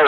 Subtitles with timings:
[0.00, 0.06] You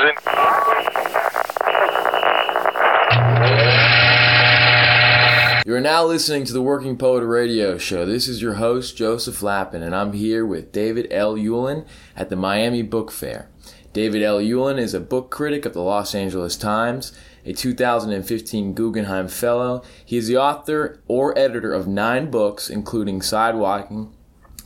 [5.74, 8.06] are now listening to the Working Poet Radio Show.
[8.06, 11.34] This is your host, Joseph Lapin, and I'm here with David L.
[11.34, 11.86] Ulin
[12.16, 13.50] at the Miami Book Fair.
[13.92, 14.38] David L.
[14.38, 17.12] Ulin is a book critic of the Los Angeles Times,
[17.44, 19.82] a 2015 Guggenheim Fellow.
[20.02, 24.10] He is the author or editor of nine books, including Sidewalking,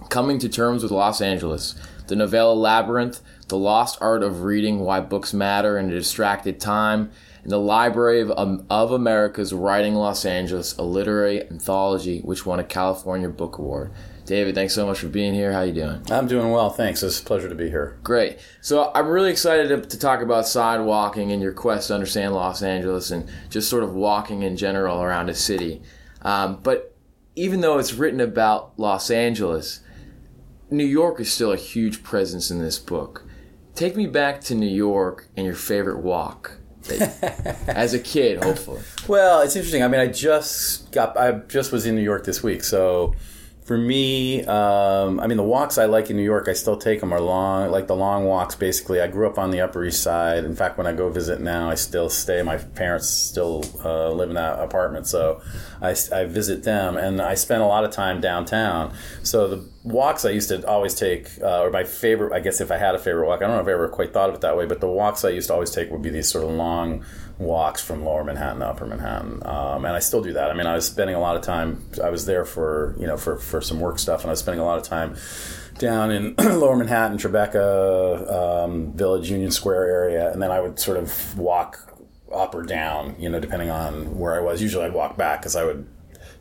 [0.09, 1.75] Coming to Terms with Los Angeles,
[2.09, 7.11] the novella Labyrinth, The Lost Art of Reading Why Books Matter in a Distracted Time,
[7.43, 12.59] and the Library of, um, of America's Writing Los Angeles, a literary anthology which won
[12.59, 13.93] a California Book Award.
[14.25, 15.53] David, thanks so much for being here.
[15.53, 16.03] How you doing?
[16.11, 17.05] I'm doing well, thanks.
[17.05, 17.97] It's a pleasure to be here.
[18.03, 18.41] Great.
[18.61, 22.61] So I'm really excited to, to talk about sidewalking and your quest to understand Los
[22.61, 25.81] Angeles and just sort of walking in general around a city.
[26.23, 26.97] Um, but
[27.37, 29.81] even though it's written about Los Angeles,
[30.71, 33.25] New York is still a huge presence in this book.
[33.75, 36.59] Take me back to New York and your favorite walk.
[37.67, 38.81] as a kid, hopefully.
[39.09, 39.83] Well, it's interesting.
[39.83, 43.13] I mean, I just got, I just was in New York this week, so
[43.67, 47.01] for me, um, I mean, the walks I like in New York, I still take
[47.01, 48.55] them are long, like the long walks.
[48.55, 50.45] Basically, I grew up on the Upper East Side.
[50.45, 52.41] In fact, when I go visit now, I still stay.
[52.43, 55.43] My parents still uh, live in that apartment, so
[55.83, 58.95] I, I visit them, and I spend a lot of time downtown.
[59.25, 62.71] So the walks I used to always take, uh, or my favorite, I guess if
[62.71, 64.43] I had a favorite walk, I don't know if I ever quite thought of it
[64.43, 66.51] that way, but the walks I used to always take would be these sort of
[66.51, 67.05] long
[67.39, 69.43] walks from lower Manhattan to upper Manhattan.
[69.45, 70.51] Um, and I still do that.
[70.51, 73.17] I mean, I was spending a lot of time, I was there for, you know,
[73.17, 75.17] for, for some work stuff, and I was spending a lot of time
[75.79, 80.97] down in lower Manhattan, Tribeca um, Village, Union Square area, and then I would sort
[80.97, 81.93] of walk
[82.33, 84.63] up or down, you know, depending on where I was.
[84.63, 85.87] Usually I'd walk back because I would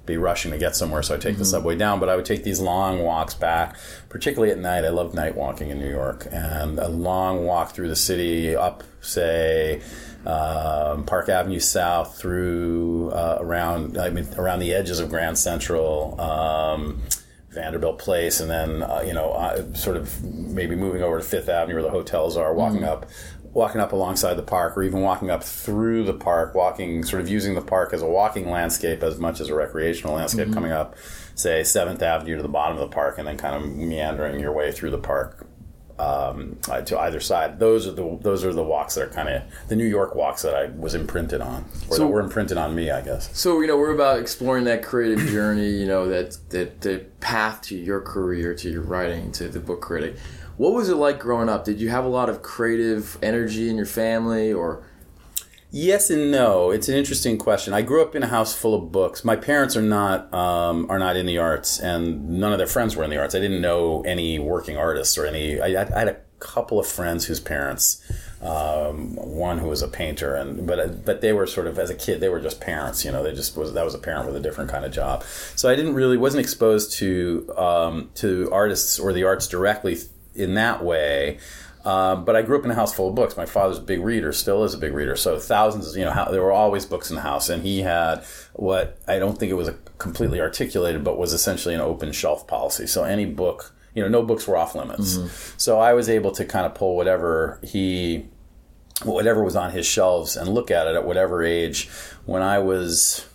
[0.06, 1.40] be rushing to get somewhere, so I take mm-hmm.
[1.40, 2.00] the subway down.
[2.00, 3.78] But I would take these long walks back,
[4.09, 4.86] particularly at night.
[4.86, 8.84] I love night walking in New York, and a long walk through the city up,
[9.02, 9.82] say,
[10.26, 16.19] um, Park Avenue South through uh, around I mean around the edges of Grand Central.
[16.19, 17.02] Um,
[17.56, 21.50] Vanderbilt Place, and then uh, you know, uh, sort of maybe moving over to Fifth
[21.50, 22.90] Avenue where the hotels are, walking mm-hmm.
[22.90, 23.06] up,
[23.53, 27.30] walking up alongside the park, or even walking up through the park, walking sort of
[27.30, 30.53] using the park as a walking landscape as much as a recreational landscape, mm-hmm.
[30.53, 30.96] coming up,
[31.34, 34.52] say Seventh Avenue to the bottom of the park, and then kind of meandering your
[34.52, 35.47] way through the park
[35.97, 37.59] um, uh, to either side.
[37.59, 40.41] Those are the those are the walks that are kind of the New York walks
[40.41, 43.35] that I was imprinted on, or so, that were imprinted on me, I guess.
[43.38, 45.69] So you know, we're about exploring that creative journey.
[45.69, 49.81] You know, that that the path to your career, to your writing, to the book
[49.81, 50.17] critic.
[50.57, 51.66] What was it like growing up?
[51.66, 54.83] Did you have a lot of creative energy in your family, or
[55.75, 56.72] Yes and no.
[56.72, 57.74] It's an interesting question.
[57.74, 59.25] I grew up in a house full of books.
[59.25, 62.96] My parents are not um, are not in the arts, and none of their friends
[62.96, 63.36] were in the arts.
[63.36, 65.59] I didn't know any working artists or any.
[65.59, 68.02] I, I had a couple of friends whose parents,
[68.41, 71.96] um, one who was a painter, and but but they were sort of as a
[71.96, 73.03] kid they were just parents.
[73.03, 75.25] You know, they just was that was a parent with a different kind of job.
[75.57, 79.97] So I didn't really wasn't exposed to um, to artists or the arts directly
[80.36, 81.40] in that way.
[81.85, 83.38] Um, but I grew up in a house full of books.
[83.38, 85.16] My father's a big reader, still is a big reader.
[85.16, 88.23] So thousands, you know, how, there were always books in the house, and he had
[88.53, 89.69] what I don't think it was
[90.00, 92.88] completely articulated, but was essentially an open shelf policy.
[92.88, 95.18] So any book, you know, no books were off limits.
[95.18, 95.57] Mm-hmm.
[95.57, 98.25] So I was able to kind of pull whatever he,
[99.03, 101.88] whatever was on his shelves, and look at it at whatever age.
[102.25, 103.28] When I was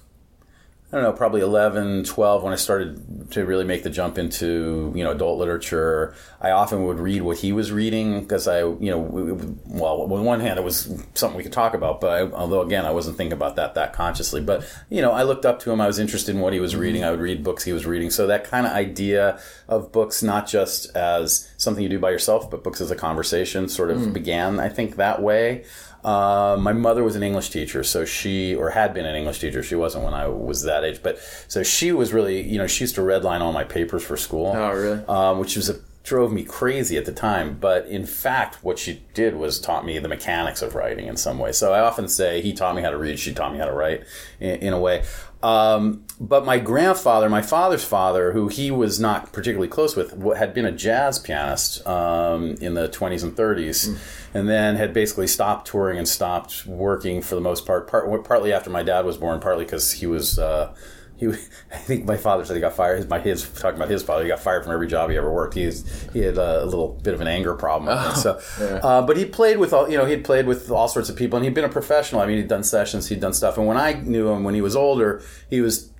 [0.93, 4.93] I don't know, probably 11, 12, when I started to really make the jump into,
[4.97, 8.91] you know, adult literature, I often would read what he was reading because I, you
[8.91, 8.99] know,
[9.67, 12.87] well, on one hand, it was something we could talk about, but I, although again,
[12.87, 15.81] I wasn't thinking about that that consciously, but, you know, I looked up to him.
[15.81, 16.81] I was interested in what he was mm-hmm.
[16.81, 17.05] reading.
[17.05, 18.11] I would read books he was reading.
[18.11, 22.51] So that kind of idea of books, not just as something you do by yourself,
[22.51, 24.13] but books as a conversation sort of mm.
[24.13, 25.65] began, I think, that way.
[26.05, 29.63] Uh, my mother was an English teacher, so she, or had been an English teacher.
[29.63, 31.19] She wasn't when I was that age, but
[31.49, 34.53] so she was really, you know, she used to redline all my papers for school.
[34.55, 35.05] Oh, really?
[35.07, 37.59] Um, which was a, drove me crazy at the time.
[37.61, 41.39] But in fact, what she did was taught me the mechanics of writing in some
[41.39, 41.53] way.
[41.53, 43.73] So I often say he taught me how to read, she taught me how to
[43.73, 44.05] write
[44.39, 45.05] in, in a way.
[45.43, 50.53] Um, but my grandfather, my father's father, who he was not particularly close with, had
[50.53, 53.99] been a jazz pianist um, in the 20s and 30s, mm.
[54.35, 58.53] and then had basically stopped touring and stopped working for the most part, part partly
[58.53, 60.39] after my dad was born, partly because he was.
[60.39, 60.75] Uh,
[61.21, 61.27] he,
[61.73, 62.97] I think my father said he got fired.
[62.97, 65.31] His, my his talking about his father, he got fired from every job he ever
[65.31, 65.55] worked.
[65.55, 65.71] He
[66.13, 67.97] he had a little bit of an anger problem.
[67.97, 68.81] Oh, so, yeah.
[68.83, 70.07] uh, but he played with all you know.
[70.07, 72.23] He'd played with all sorts of people, and he'd been a professional.
[72.23, 73.59] I mean, he'd done sessions, he'd done stuff.
[73.59, 75.91] And when I knew him when he was older, he was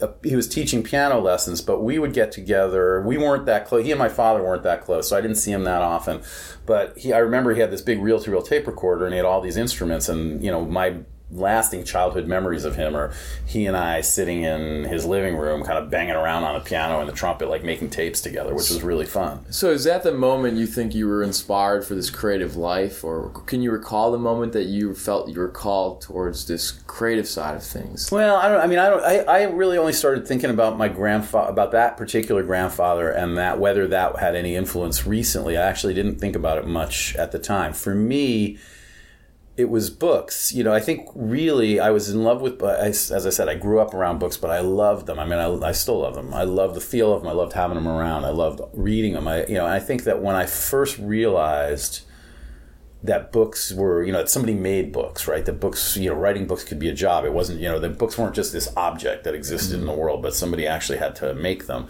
[0.00, 3.02] uh, he was teaching piano lessons, but we would get together.
[3.02, 3.84] We weren't that close.
[3.84, 6.22] He and my father weren't that close, so I didn't see him that often.
[6.64, 9.40] But he, I remember he had this big reel-to-reel tape recorder, and he had all
[9.40, 10.08] these instruments.
[10.08, 10.96] And you know, my
[11.32, 13.12] lasting childhood memories of him are
[13.46, 17.00] he and I sitting in his living room, kind of banging around on the piano
[17.00, 19.44] and the trumpet, like making tapes together, which was really fun.
[19.50, 23.30] So, is that the moment you think you were inspired for this creative life, or
[23.46, 27.56] can you recall the moment that you felt you were called towards this creative side
[27.56, 28.10] of things?
[28.10, 28.60] Well, I don't.
[28.60, 29.04] I mean, I don't.
[29.04, 33.58] I, I really only started thinking about my grandfather, about that particular grandfather, and that
[33.58, 35.56] whether that had any influence recently.
[35.56, 37.72] I actually didn't think about it much at the time.
[37.72, 38.58] For me
[39.60, 40.52] it was books.
[40.52, 43.78] You know, I think really I was in love with, as I said, I grew
[43.80, 45.18] up around books, but I loved them.
[45.18, 46.32] I mean, I, I still love them.
[46.32, 47.30] I love the feel of them.
[47.30, 48.24] I loved having them around.
[48.24, 49.28] I loved reading them.
[49.28, 52.02] I, you know, I think that when I first realized
[53.02, 55.44] that books were, you know, that somebody made books, right?
[55.44, 57.24] That books, you know, writing books could be a job.
[57.24, 59.88] It wasn't, you know, that books weren't just this object that existed mm-hmm.
[59.88, 61.88] in the world, but somebody actually had to make them,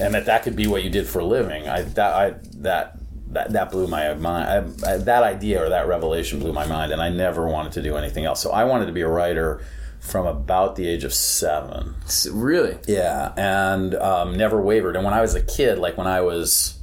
[0.00, 1.68] and that that could be what you did for a living.
[1.68, 2.97] I that I that
[3.32, 4.48] that, that blew my mind.
[4.84, 7.82] I, I, that idea or that revelation blew my mind, and I never wanted to
[7.82, 8.42] do anything else.
[8.42, 9.62] So I wanted to be a writer
[10.00, 11.94] from about the age of seven.
[12.30, 12.78] Really?
[12.86, 14.96] Yeah, and um, never wavered.
[14.96, 16.78] And when I was a kid, like when I was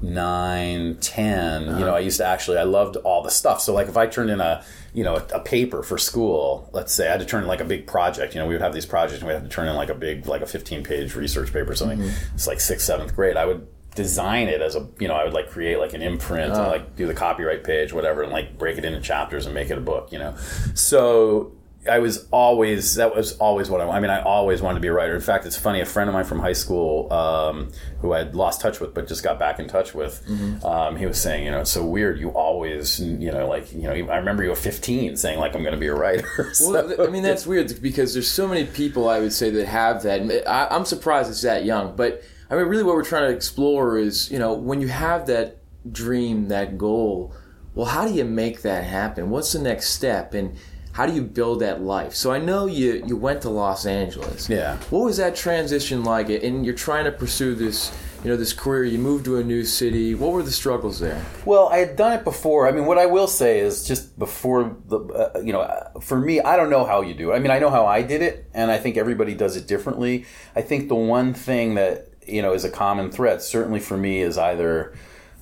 [0.00, 1.78] nine, 10, uh-huh.
[1.78, 3.60] you know, I used to actually, I loved all the stuff.
[3.60, 6.92] So like if I turned in a, you know, a, a, paper for school, let's
[6.92, 8.74] say I had to turn in like a big project, you know, we would have
[8.74, 11.14] these projects and we had to turn in like a big, like a 15 page
[11.14, 11.98] research paper or something.
[11.98, 12.34] Mm-hmm.
[12.34, 13.36] It's like sixth, seventh grade.
[13.36, 13.66] I would
[13.98, 16.68] design it as a you know I would like create like an imprint and ah.
[16.68, 19.76] like do the copyright page whatever and like break it into chapters and make it
[19.76, 20.36] a book you know
[20.74, 21.52] so
[21.90, 24.86] I was always that was always what I I mean I always wanted to be
[24.86, 28.12] a writer in fact it's funny a friend of mine from high school um, who
[28.12, 30.64] I had lost touch with but just got back in touch with mm-hmm.
[30.64, 33.82] um, he was saying you know it's so weird you always you know like you
[33.82, 36.70] know I remember you were 15 saying like I'm going to be a writer so.
[36.70, 40.04] well I mean that's weird because there's so many people I would say that have
[40.04, 43.34] that I, I'm surprised it's that young but I mean, really, what we're trying to
[43.34, 45.58] explore is, you know, when you have that
[45.90, 47.34] dream, that goal,
[47.74, 49.30] well, how do you make that happen?
[49.30, 50.34] What's the next step?
[50.34, 50.56] And
[50.92, 52.14] how do you build that life?
[52.14, 54.48] So I know you you went to Los Angeles.
[54.48, 54.78] Yeah.
[54.90, 56.28] What was that transition like?
[56.28, 58.84] And you're trying to pursue this, you know, this career.
[58.84, 60.16] You moved to a new city.
[60.16, 61.24] What were the struggles there?
[61.44, 62.66] Well, I had done it before.
[62.66, 65.70] I mean, what I will say is just before the, uh, you know,
[66.00, 67.36] for me, I don't know how you do it.
[67.36, 70.24] I mean, I know how I did it, and I think everybody does it differently.
[70.56, 73.42] I think the one thing that you know is a common thread.
[73.42, 74.94] Certainly for me is either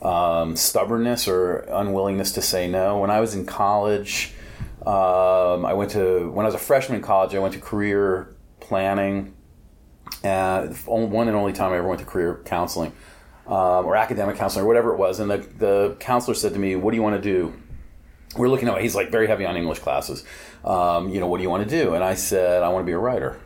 [0.03, 2.99] um, stubbornness or unwillingness to say no.
[2.99, 4.33] When I was in college,
[4.87, 7.35] um, I went to when I was a freshman in college.
[7.35, 9.35] I went to career planning.
[10.25, 12.93] Uh, one and only time I ever went to career counseling
[13.47, 15.21] um, or academic counseling or whatever it was.
[15.21, 17.55] And the, the counselor said to me, "What do you want to do?"
[18.37, 18.81] We're looking at.
[18.81, 20.25] He's like very heavy on English classes.
[20.65, 21.95] Um, you know, what do you want to do?
[21.95, 23.41] And I said, "I want to be a writer."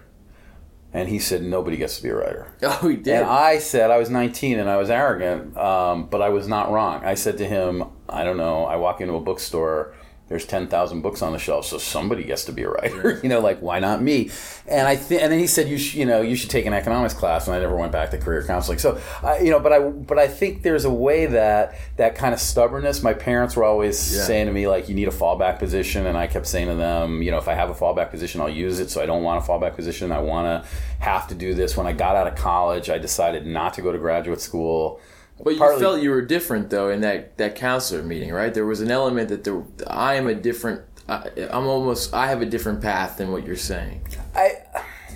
[0.92, 2.48] And he said, nobody gets to be a writer.
[2.62, 3.19] Oh, he did.
[3.20, 6.70] And I said, I was 19 and I was arrogant, um, but I was not
[6.70, 7.04] wrong.
[7.04, 9.94] I said to him, I don't know, I walk into a bookstore
[10.30, 13.18] there's 10,000 books on the shelf, so somebody gets to be a writer.
[13.22, 14.30] you know, like why not me?
[14.68, 16.72] And I think, and then he said, you sh- you know, you should take an
[16.72, 18.78] economics class, and I never went back to career counseling.
[18.78, 19.00] So,
[19.42, 23.02] you know, but I, but I think there's a way that that kind of stubbornness.
[23.02, 24.22] My parents were always yeah.
[24.22, 27.22] saying to me, like, you need a fallback position, and I kept saying to them,
[27.22, 28.88] you know, if I have a fallback position, I'll use it.
[28.88, 30.12] So I don't want a fallback position.
[30.12, 31.76] I want to have to do this.
[31.76, 35.00] When I got out of college, I decided not to go to graduate school.
[35.42, 38.52] But you felt you were different though in that that counselor meeting, right?
[38.52, 40.82] There was an element that there, I am a different.
[41.09, 42.14] I, I'm almost.
[42.14, 44.06] I have a different path than what you're saying.
[44.35, 44.59] I.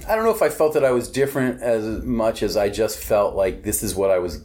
[0.07, 2.99] I don't know if I felt that I was different as much as I just
[2.99, 4.45] felt like this is what I was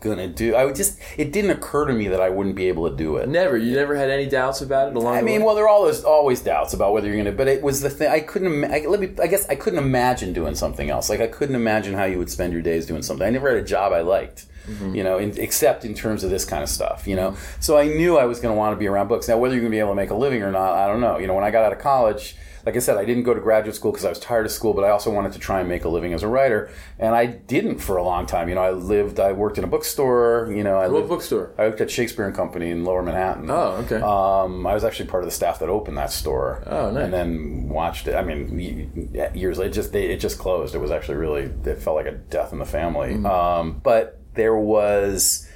[0.00, 0.54] gonna do.
[0.54, 3.16] I would just it didn't occur to me that I wouldn't be able to do
[3.16, 3.28] it.
[3.28, 3.56] Never.
[3.56, 5.16] You never had any doubts about it along.
[5.16, 7.32] I mean, well, there are always always doubts about whether you're gonna.
[7.32, 8.08] But it was the thing.
[8.08, 8.64] I couldn't.
[8.64, 9.10] I, let me.
[9.22, 11.08] I guess I couldn't imagine doing something else.
[11.08, 13.26] Like I couldn't imagine how you would spend your days doing something.
[13.26, 14.46] I never had a job I liked.
[14.66, 14.94] Mm-hmm.
[14.94, 17.36] You know, in, except in terms of this kind of stuff, you know.
[17.60, 19.28] So I knew I was going to want to be around books.
[19.28, 21.00] Now, whether you're going to be able to make a living or not, I don't
[21.00, 21.18] know.
[21.18, 23.40] You know, when I got out of college, like I said, I didn't go to
[23.40, 25.68] graduate school because I was tired of school, but I also wanted to try and
[25.68, 26.68] make a living as a writer,
[26.98, 28.48] and I didn't for a long time.
[28.48, 30.52] You know, I lived, I worked in a bookstore.
[30.52, 31.54] You know, I what lived, bookstore?
[31.56, 33.48] I worked at Shakespeare and Company in Lower Manhattan.
[33.48, 34.00] Oh, okay.
[34.00, 36.64] Um, I was actually part of the staff that opened that store.
[36.66, 37.04] Oh, nice.
[37.04, 38.16] And then watched it.
[38.16, 40.74] I mean, years later, it just they, it just closed.
[40.74, 43.14] It was actually really it felt like a death in the family.
[43.14, 43.26] Mm-hmm.
[43.26, 45.48] Um, but there was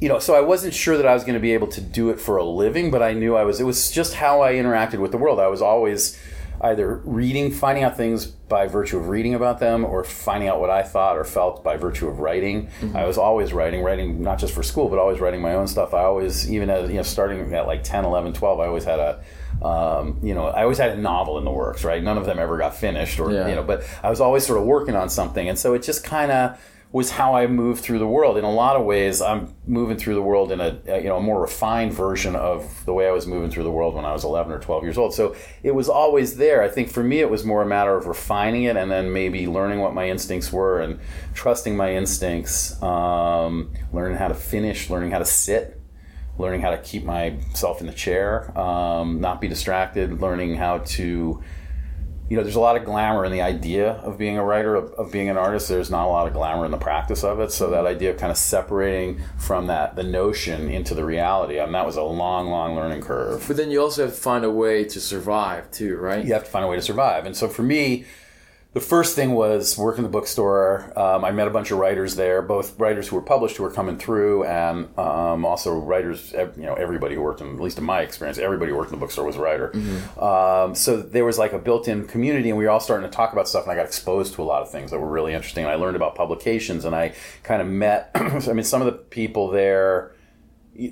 [0.00, 2.10] you know, so I wasn't sure that I was going to be able to do
[2.10, 3.60] it for a living, but I knew I was.
[3.60, 5.38] It was just how I interacted with the world.
[5.38, 6.18] I was always
[6.60, 10.68] either reading, finding out things by virtue of reading about them, or finding out what
[10.68, 12.66] I thought or felt by virtue of writing.
[12.80, 12.96] Mm-hmm.
[12.96, 15.94] I was always writing, writing not just for school, but always writing my own stuff.
[15.94, 18.98] I always, even as you know, starting at like 10, 11, 12, I always had
[18.98, 19.22] a
[19.62, 22.02] um, you know, I always had a novel in the works, right?
[22.02, 23.48] None of them ever got finished, or Yeah.
[23.48, 26.04] you know, but I was always sort of working on something, and so it just
[26.04, 26.58] kind of
[26.94, 28.36] was how I moved through the world.
[28.36, 31.20] In a lot of ways, I'm moving through the world in a, you know a
[31.20, 34.22] more refined version of the way I was moving through the world when I was
[34.22, 35.12] 11 or 12 years old.
[35.12, 35.34] So
[35.64, 36.62] it was always there.
[36.62, 39.48] I think for me, it was more a matter of refining it and then maybe
[39.48, 41.00] learning what my instincts were and
[41.34, 45.80] trusting my instincts, um, learning how to finish, learning how to sit.
[46.36, 51.40] Learning how to keep myself in the chair, um, not be distracted, learning how to
[52.28, 54.92] you know, there's a lot of glamour in the idea of being a writer, of,
[54.92, 55.68] of being an artist.
[55.68, 57.52] There's not a lot of glamour in the practice of it.
[57.52, 61.64] So that idea of kind of separating from that, the notion into the reality, I
[61.64, 63.44] mean, that was a long, long learning curve.
[63.46, 66.24] But then you also have to find a way to survive too, right?
[66.24, 67.26] You have to find a way to survive.
[67.26, 68.06] And so for me,
[68.74, 70.92] the first thing was work in the bookstore.
[70.98, 73.70] Um, I met a bunch of writers there, both writers who were published who were
[73.70, 76.32] coming through, and um, also writers.
[76.32, 78.98] You know, everybody who worked in, at least in my experience, everybody who worked in
[78.98, 79.70] the bookstore was a writer.
[80.20, 83.32] Um, so there was like a built-in community, and we were all starting to talk
[83.32, 83.62] about stuff.
[83.62, 85.64] And I got exposed to a lot of things that were really interesting.
[85.64, 87.14] And I learned about publications, and I
[87.44, 88.10] kind of met.
[88.16, 90.12] I mean, some of the people there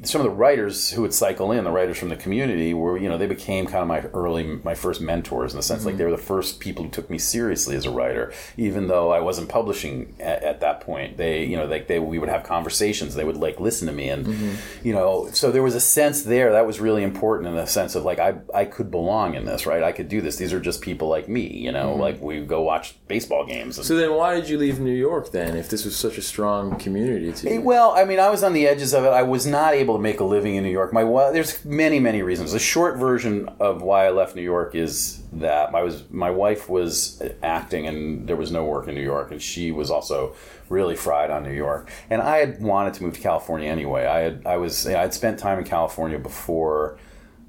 [0.05, 3.09] some of the writers who would cycle in, the writers from the community, were you
[3.09, 6.05] know they became kind of my early, my first mentors in the sense like they
[6.05, 6.13] mm-hmm.
[6.13, 9.49] were the first people who took me seriously as a writer, even though I wasn't
[9.49, 11.17] publishing at, at that point.
[11.17, 14.09] They you know like they we would have conversations, they would like listen to me,
[14.09, 14.87] and mm-hmm.
[14.87, 17.95] you know so there was a sense there that was really important in the sense
[17.95, 19.83] of like I I could belong in this, right?
[19.83, 20.37] I could do this.
[20.37, 22.01] These are just people like me, you know, mm-hmm.
[22.01, 23.79] like we go watch baseball games.
[23.79, 25.57] And, So then, why did you leave New York then?
[25.57, 27.61] If this was such a strong community to you?
[27.61, 29.09] Well, I mean, I was on the edges of it.
[29.09, 30.93] I was not able to make a living in New York.
[30.93, 32.53] My there's many, many reasons.
[32.53, 36.69] The short version of why I left New York is that I was my wife
[36.69, 40.35] was acting, and there was no work in New York, and she was also
[40.69, 41.91] really fried on New York.
[42.11, 44.07] And I had wanted to move to California anyway.
[44.07, 46.99] I had I was I'd spent time in California before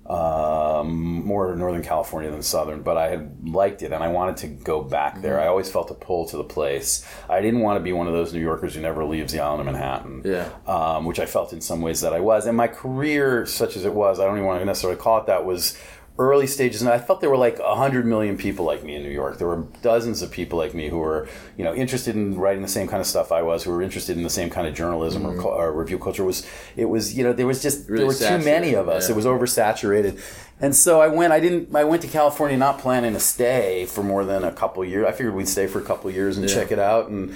[0.05, 4.47] um, more Northern California than Southern, but I had liked it and I wanted to
[4.47, 5.39] go back there.
[5.39, 7.05] I always felt a pull to the place.
[7.29, 9.61] I didn't want to be one of those New Yorkers who never leaves the island
[9.61, 10.49] of Manhattan, Yeah.
[10.67, 12.45] um, which I felt in some ways that I was.
[12.45, 15.27] And my career, such as it was, I don't even want to necessarily call it
[15.27, 15.77] that, was
[16.19, 19.09] early stages and i felt there were like 100 million people like me in new
[19.09, 19.39] york.
[19.39, 21.27] There were dozens of people like me who were
[21.57, 24.15] you know interested in writing the same kind of stuff i was who were interested
[24.15, 25.41] in the same kind of journalism or, mm-hmm.
[25.41, 26.21] cu- or review culture.
[26.21, 28.87] It was it was you know there was just Really there were too many of
[28.87, 29.09] us.
[29.09, 29.13] yeah.
[29.13, 30.19] it was oversaturated.
[30.61, 34.03] And so i went i didn't i went to california not planning to stay for
[34.03, 36.55] more than a couple years i figured we'd stay for a couple years and Yeah.
[36.55, 37.35] check it out and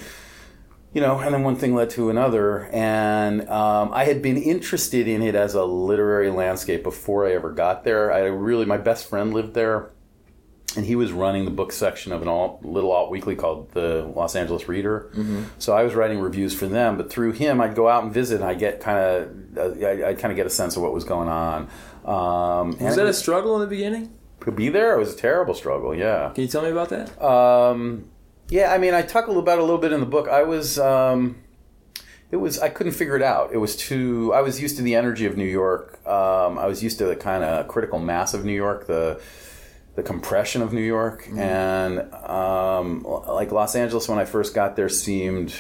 [0.98, 5.08] you know, and then one thing led to another, and um, I had been interested
[5.08, 8.12] in it as a literary landscape before I ever got there.
[8.12, 9.92] I really, my best friend lived there,
[10.76, 14.12] and he was running the book section of an alt, little alt weekly called the
[14.16, 15.12] Los Angeles Reader.
[15.60, 18.42] So I was writing reviews for them, but through him, I'd go out and visit,
[18.42, 20.96] and I get kind of, uh, I, I'd kind of get a sense of what
[20.96, 21.70] was going on.
[22.06, 24.18] Um, was that a struggle in the beginning?
[24.46, 24.96] to be there?
[24.96, 25.94] It was a terrible struggle.
[25.94, 26.32] Yeah.
[26.34, 27.22] Can you tell me about that?
[27.24, 28.10] Um,
[28.50, 30.28] yeah, I mean, I talk about a little bit in the book.
[30.28, 31.38] I was, um,
[32.32, 33.52] it was, I couldn't figure it out.
[33.54, 34.34] It was too.
[34.34, 36.00] I was used to the energy of New York.
[36.08, 39.22] Um, I was used to the kind of critical mass of New York, the
[39.96, 44.90] the compression of New York, and um, like Los Angeles when I first got there
[44.90, 45.56] seemed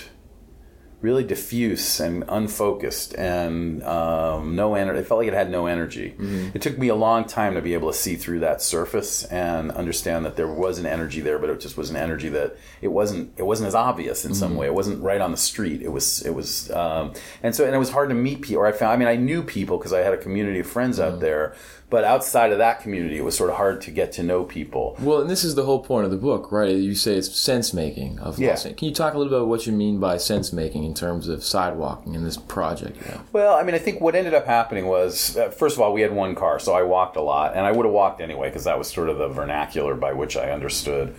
[1.00, 5.00] really diffuse and unfocused and um, no energy.
[5.00, 6.16] It felt like it had no energy.
[6.56, 9.72] It took me a long time to be able to see through that surface and
[9.72, 12.88] understand that there was an energy there, but it just was an energy that it
[12.88, 13.32] wasn't.
[13.38, 14.66] It wasn't as obvious in some way.
[14.66, 15.84] It wasn't right on the street.
[15.84, 16.25] It was.
[16.25, 16.72] It was.
[16.72, 17.13] Um,
[17.44, 18.63] and so and it was hard to meet people.
[18.63, 18.94] Or I found.
[18.94, 21.56] I mean, I knew people because I had a community of friends out there.
[21.89, 24.98] But outside of that community, it was sort of hard to get to know people.
[25.00, 26.75] Well, and this is the whole point of the book, right?
[26.75, 28.50] You say it's sense making of Yeah.
[28.50, 30.94] Los Can you talk a little bit about what you mean by sense making in
[30.94, 32.98] terms of sidewalking in this project?
[32.98, 33.22] You know?
[33.32, 36.01] Well, I mean, I think what ended up happening was, uh, first of all, we
[36.01, 38.65] had one car, so I walked a lot, and I would have walked anyway because
[38.65, 41.15] that was sort of the vernacular by which I understood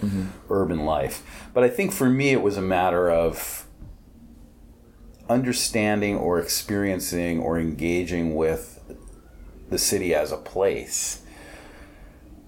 [0.51, 1.49] urban life.
[1.55, 3.67] But I think for me, it was a matter of
[5.31, 8.78] understanding or experiencing or engaging with
[9.71, 11.23] the city as a place.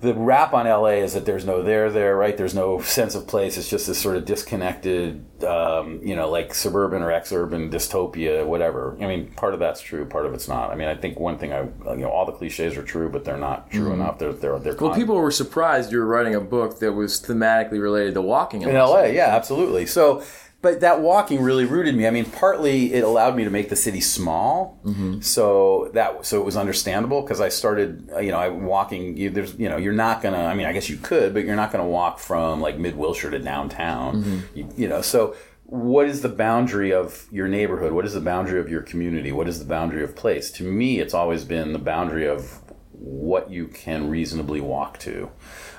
[0.01, 2.35] The rap on LA is that there's no there there, right?
[2.35, 3.59] There's no sense of place.
[3.59, 8.97] It's just this sort of disconnected, um, you know, like suburban or ex-urban dystopia, whatever.
[8.99, 10.71] I mean, part of that's true, part of it's not.
[10.71, 13.27] I mean, I think one thing I, you know, all the cliches are true, but
[13.27, 14.19] they're not true enough.
[14.19, 17.21] They're they're they're Well, con- people were surprised you were writing a book that was
[17.21, 19.85] thematically related to walking in LA, yeah, absolutely.
[19.85, 20.23] So,
[20.63, 22.07] but that walking really rooted me.
[22.07, 24.79] I mean, partly it allowed me to make the city small,
[25.23, 29.17] so that so it was understandable because I started, uh, you know, I walking.
[29.17, 30.45] You, there's, you know, you're not gonna.
[30.45, 33.31] I mean, I guess you could, but you're not gonna walk from like mid Wilshire
[33.31, 34.45] to downtown.
[34.55, 35.35] You, you know, so.
[35.73, 37.93] What is the boundary of your neighborhood?
[37.93, 39.31] What is the boundary of your community?
[39.31, 40.51] What is the boundary of place?
[40.53, 42.61] To me, it's always been the boundary of
[43.01, 45.31] what you can reasonably walk to.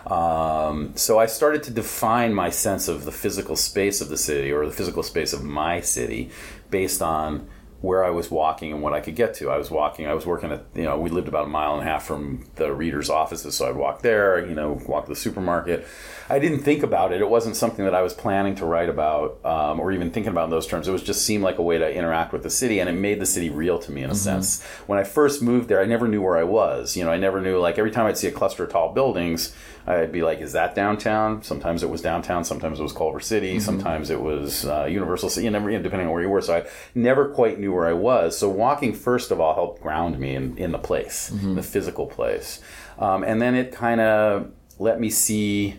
[0.08, 4.52] Um, so I started to define my sense of the physical space of the city
[4.52, 6.32] or the physical space of my city
[6.72, 7.48] based on
[7.82, 9.50] where I was walking and what I could get to.
[9.50, 11.82] I was walking, I was working at, you know, we lived about a mile and
[11.82, 15.16] a half from the reader's offices, so I'd walk there, you know, walk to the
[15.16, 15.88] supermarket.
[16.30, 17.22] I didn't think about it.
[17.22, 20.46] It wasn't something that I was planning to write about um, or even thinking about
[20.46, 20.88] in those terms.
[20.88, 23.20] It was just seemed like a way to interact with the city, and it made
[23.20, 24.18] the city real to me in a mm-hmm.
[24.18, 24.64] sense.
[24.86, 26.96] When I first moved there, I never knew where I was.
[26.96, 29.56] You know, I never knew, like, every time I'd see a cluster of tall buildings,
[29.88, 31.42] I'd be like, is that downtown?
[31.44, 32.44] Sometimes it was downtown.
[32.44, 33.54] Sometimes it was Culver City.
[33.54, 33.62] Mm-hmm.
[33.62, 35.46] Sometimes it was uh, Universal City.
[35.46, 36.42] You never, depending on where you were.
[36.42, 38.38] So I never quite knew where I was.
[38.38, 41.56] So walking, first of all, helped ground me in, in the place, mm-hmm.
[41.56, 42.62] the physical place.
[43.00, 45.78] Um, and then it kind of let me see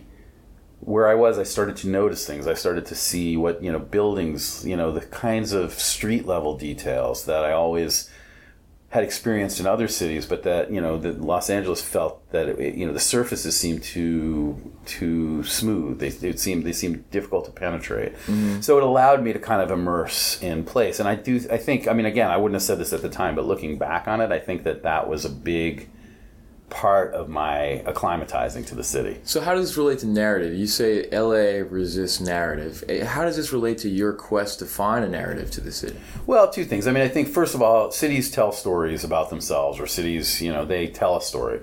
[0.79, 2.45] where I was, I started to notice things.
[2.45, 6.57] I started to see what, you know, buildings, you know, the kinds of street level
[6.57, 8.09] details that I always
[8.93, 12.75] had experienced in other cities, but that you know that Los Angeles felt that it,
[12.75, 15.97] you know the surfaces seemed too too smooth.
[15.97, 18.13] They it seemed they seemed difficult to penetrate.
[18.27, 18.61] Mm-hmm.
[18.61, 20.99] So it allowed me to kind of immerse in place.
[20.99, 23.09] And I do I think I mean again I wouldn't have said this at the
[23.09, 25.89] time, but looking back on it, I think that that was a big
[26.73, 29.19] part of my acclimatizing to the city.
[29.23, 30.53] So how does this relate to narrative?
[30.55, 32.83] You say LA resists narrative.
[32.89, 35.99] Eh, how does this relate to your quest to find a narrative to the city?
[36.25, 36.87] Well, two things.
[36.87, 40.51] I mean, I think first of all, cities tell stories about themselves, or cities, you
[40.51, 41.61] know, they tell a story.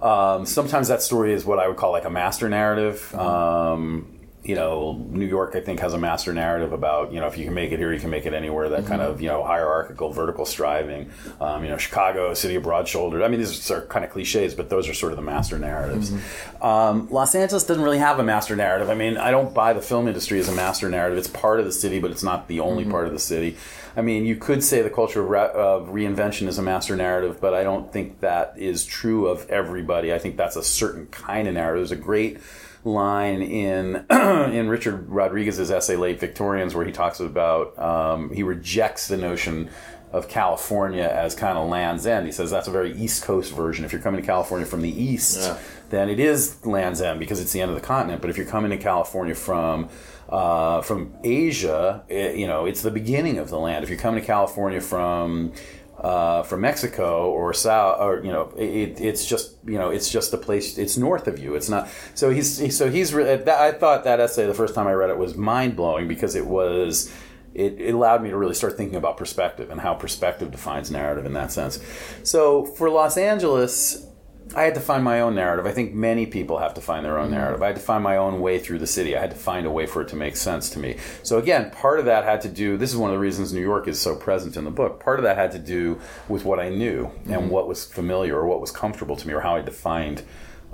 [0.00, 3.12] Um, sometimes that story is what I would call like a master narrative.
[3.16, 4.17] Um,
[4.48, 7.44] you know, New York, I think, has a master narrative about, you know, if you
[7.44, 8.88] can make it here, you can make it anywhere, that mm-hmm.
[8.88, 11.10] kind of, you know, hierarchical, vertical striving.
[11.38, 13.20] Um, you know, Chicago, city of broad shouldered.
[13.20, 16.10] I mean, these are kind of cliches, but those are sort of the master narratives.
[16.10, 16.64] Mm-hmm.
[16.64, 18.88] Um, Los Angeles doesn't really have a master narrative.
[18.88, 21.18] I mean, I don't buy the film industry as a master narrative.
[21.18, 22.92] It's part of the city, but it's not the only mm-hmm.
[22.92, 23.58] part of the city.
[23.98, 27.38] I mean, you could say the culture of, re- of, reinvention is a master narrative,
[27.38, 30.14] but I don't think that is true of everybody.
[30.14, 31.86] I think that's a certain kind of narrative.
[31.86, 32.38] There's a great
[32.84, 39.08] line in in Richard Rodriguez's essay "Late Victorians," where he talks about um, he rejects
[39.08, 39.70] the notion
[40.12, 42.26] of California as kind of Land's End.
[42.26, 43.84] He says that's a very East Coast version.
[43.84, 45.58] If you're coming to California from the east, yeah.
[45.90, 48.22] then it is Land's End because it's the end of the continent.
[48.22, 49.88] But if you're coming to California from
[50.28, 53.82] uh, from Asia, it, you know, it's the beginning of the land.
[53.82, 55.52] If you're coming to California from
[56.00, 60.32] uh, from Mexico or south, or you know, it, it's just you know, it's just
[60.32, 60.78] a place.
[60.78, 61.54] It's north of you.
[61.54, 61.88] It's not.
[62.14, 63.14] So he's so he's.
[63.14, 66.46] I thought that essay the first time I read it was mind blowing because it
[66.46, 67.12] was.
[67.54, 71.26] It, it, allowed me to really start thinking about perspective and how perspective defines narrative
[71.26, 71.82] in that sense.
[72.22, 74.06] So for Los Angeles,
[74.54, 75.66] I had to find my own narrative.
[75.66, 77.34] I think many people have to find their own mm-hmm.
[77.34, 77.62] narrative.
[77.62, 79.16] I had to find my own way through the city.
[79.16, 80.96] I had to find a way for it to make sense to me.
[81.22, 82.76] So again, part of that had to do.
[82.76, 85.00] This is one of the reasons New York is so present in the book.
[85.00, 87.32] Part of that had to do with what I knew mm-hmm.
[87.32, 90.22] and what was familiar or what was comfortable to me or how I defined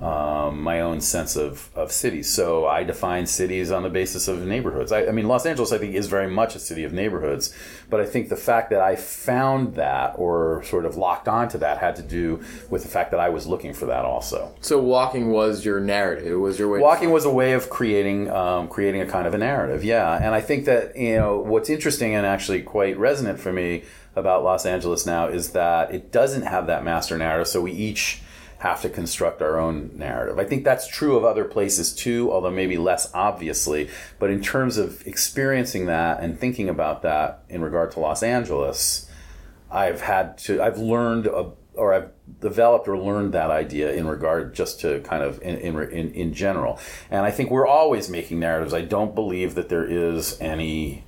[0.01, 2.29] um, my own sense of, of cities.
[2.29, 4.91] So I define cities on the basis of neighborhoods.
[4.91, 7.55] I, I, mean, Los Angeles, I think, is very much a city of neighborhoods.
[7.89, 11.79] But I think the fact that I found that or sort of locked onto that
[11.79, 14.55] had to do with the fact that I was looking for that also.
[14.61, 16.27] So walking was your narrative.
[16.27, 16.81] It was your way.
[16.81, 19.85] Walking was a way of creating um, creating a kind of a narrative.
[19.85, 23.85] Yeah, and I think that you know what's interesting and actually quite resonant for me
[24.17, 27.49] about Los Angeles now is that it doesn't have that master narrative.
[27.49, 28.23] So we each
[28.65, 30.39] have to construct our own narrative.
[30.39, 33.91] I think that's true of other places too, although maybe less obviously.
[34.19, 39.07] But in terms of experiencing that and thinking about that in regard to Los Angeles,
[39.71, 42.09] I've had to, I've learned, a, or I've
[42.41, 46.81] developed or learned that idea in regard just to kind of in, in, in general.
[47.11, 48.73] And I think we're always making narratives.
[48.73, 51.05] I don't believe that there is any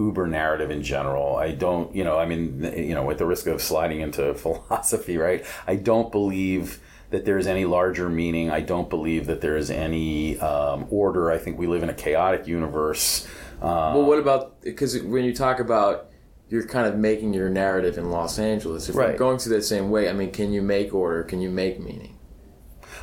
[0.00, 1.36] uber narrative in general.
[1.36, 5.18] I don't, you know, I mean, you know, with the risk of sliding into philosophy,
[5.18, 5.44] right?
[5.66, 8.50] I don't believe that there is any larger meaning.
[8.50, 11.30] I don't believe that there is any um, order.
[11.30, 13.26] I think we live in a chaotic universe.
[13.60, 16.06] Um, well, what about because when you talk about
[16.48, 19.10] you're kind of making your narrative in Los Angeles, if right.
[19.10, 21.22] you're going through that same way, I mean, can you make order?
[21.22, 22.18] Can you make meaning?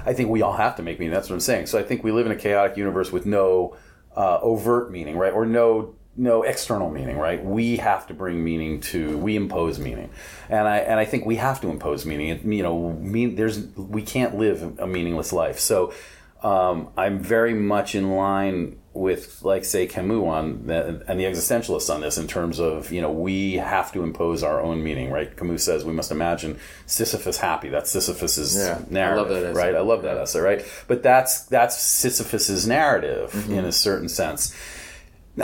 [0.05, 1.13] I think we all have to make meaning.
[1.13, 1.67] That's what I'm saying.
[1.67, 3.77] So I think we live in a chaotic universe with no
[4.15, 7.43] uh, overt meaning, right, or no no external meaning, right?
[7.43, 10.09] We have to bring meaning to we impose meaning,
[10.49, 12.51] and I and I think we have to impose meaning.
[12.51, 15.59] You know, mean there's we can't live a meaningless life.
[15.59, 15.93] So
[16.43, 21.93] um, I'm very much in line with like say Camus on the, and the existentialists
[21.93, 25.35] on this in terms of you know we have to impose our own meaning, right?
[25.37, 27.69] Camus says we must imagine Sisyphus happy.
[27.69, 29.75] That's Sisyphus's yeah, narrative, I right?
[29.75, 30.65] I love that essay, right?
[30.87, 33.53] But that's that's Sisyphus's narrative mm-hmm.
[33.53, 34.55] in a certain sense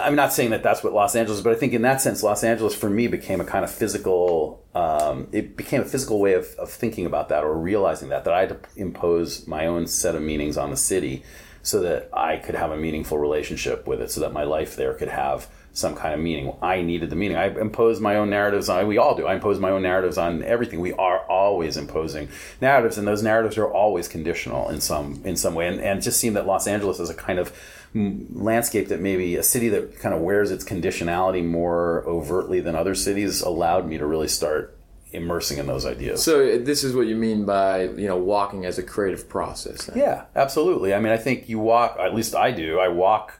[0.01, 2.43] I'm not saying that that's what Los Angeles, but I think in that sense, Los
[2.43, 4.63] Angeles for me became a kind of physical.
[4.73, 8.33] Um, it became a physical way of, of thinking about that or realizing that that
[8.33, 11.23] I had to impose my own set of meanings on the city,
[11.61, 14.93] so that I could have a meaningful relationship with it, so that my life there
[14.95, 16.53] could have some kind of meaning.
[16.61, 17.35] I needed the meaning.
[17.35, 18.87] I impose my own narratives on.
[18.87, 19.25] We all do.
[19.25, 20.79] I impose my own narratives on everything.
[20.79, 22.29] We are always imposing
[22.61, 25.67] narratives, and those narratives are always conditional in some in some way.
[25.67, 27.51] And, and it just seemed that Los Angeles is a kind of
[27.95, 32.95] landscape that maybe a city that kind of wears its conditionality more overtly than other
[32.95, 34.75] cities allowed me to really start
[35.11, 36.23] immersing in those ideas.
[36.23, 39.85] So uh, this is what you mean by you know walking as a creative process.
[39.85, 39.97] Then.
[39.97, 40.93] Yeah, absolutely.
[40.93, 41.97] I mean, I think you walk.
[41.99, 42.79] At least I do.
[42.79, 43.39] I walk.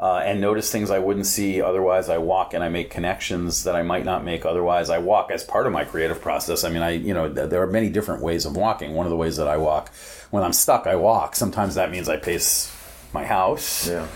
[0.00, 2.08] Uh, and notice things I wouldn't see otherwise.
[2.08, 4.90] I walk and I make connections that I might not make otherwise.
[4.90, 6.62] I walk as part of my creative process.
[6.62, 8.94] I mean, I you know there are many different ways of walking.
[8.94, 9.92] One of the ways that I walk
[10.30, 11.34] when I'm stuck, I walk.
[11.34, 12.74] Sometimes that means I pace
[13.12, 13.88] my house.
[13.88, 14.06] Yeah.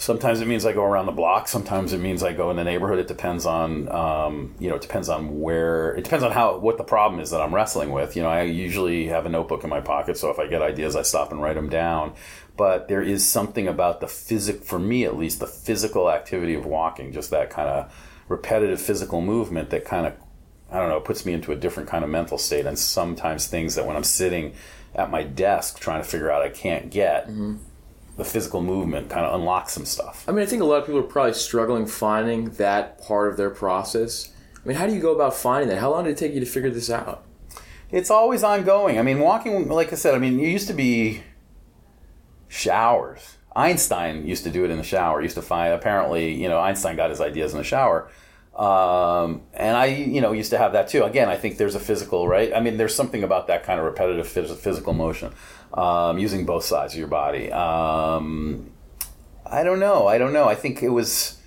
[0.00, 1.46] Sometimes it means I go around the block.
[1.46, 2.98] Sometimes it means I go in the neighborhood.
[2.98, 5.92] It depends on, um, you know, it depends on where.
[5.92, 8.16] It depends on how what the problem is that I'm wrestling with.
[8.16, 10.96] You know, I usually have a notebook in my pocket, so if I get ideas,
[10.96, 12.14] I stop and write them down.
[12.56, 16.64] But there is something about the physic, for me at least, the physical activity of
[16.64, 17.92] walking, just that kind of
[18.26, 20.14] repetitive physical movement that kind of,
[20.70, 22.64] I don't know, puts me into a different kind of mental state.
[22.64, 24.54] And sometimes things that when I'm sitting
[24.94, 27.26] at my desk trying to figure out I can't get.
[27.26, 27.56] Mm-hmm
[28.20, 30.26] the physical movement kind of unlocks some stuff.
[30.28, 33.38] I mean, I think a lot of people are probably struggling finding that part of
[33.38, 34.30] their process.
[34.62, 35.78] I mean, how do you go about finding that?
[35.78, 37.24] How long did it take you to figure this out?
[37.90, 38.98] It's always ongoing.
[38.98, 41.22] I mean, walking, like I said, I mean, you used to be
[42.46, 43.38] showers.
[43.56, 45.20] Einstein used to do it in the shower.
[45.20, 48.10] He used to find, apparently, you know, Einstein got his ideas in the shower.
[48.54, 51.04] Um, and I, you know, used to have that too.
[51.04, 52.52] Again, I think there's a physical, right?
[52.54, 55.32] I mean, there's something about that kind of repetitive phys- physical motion
[55.74, 57.50] um, using both sides of your body.
[57.52, 58.72] Um,
[59.46, 60.06] I don't know.
[60.06, 60.48] I don't know.
[60.48, 61.38] I think it was.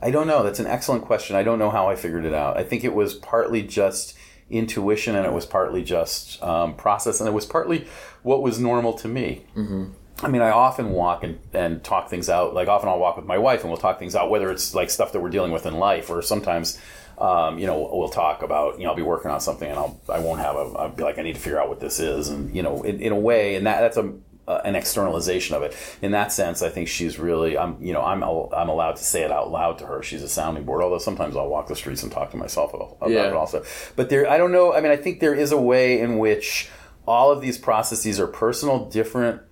[0.00, 0.42] I don't know.
[0.42, 1.36] That's an excellent question.
[1.36, 2.56] I don't know how I figured it out.
[2.56, 4.16] I think it was partly just
[4.50, 7.86] intuition, and it was partly just um, process, and it was partly
[8.22, 9.44] what was normal to me.
[9.56, 9.92] Mm-hmm.
[10.22, 12.54] I mean, I often walk and, and talk things out.
[12.54, 14.88] Like often I'll walk with my wife and we'll talk things out, whether it's like
[14.88, 16.78] stuff that we're dealing with in life or sometimes
[17.22, 20.00] um, you know, we'll talk about, you know, I'll be working on something and I'll,
[20.08, 22.28] I won't have a, I'll be like, I need to figure out what this is.
[22.28, 24.12] And, you know, in, in a way, and that, that's a,
[24.48, 25.76] uh, an externalization of it.
[26.02, 29.22] In that sense, I think she's really, I'm, you know, I'm, I'm allowed to say
[29.22, 30.02] it out loud to her.
[30.02, 30.82] She's a sounding board.
[30.82, 33.28] Although sometimes I'll walk the streets and talk to myself about yeah.
[33.28, 33.64] it also.
[33.94, 34.74] But there, I don't know.
[34.74, 36.68] I mean, I think there is a way in which
[37.06, 39.42] all of these processes are personal, different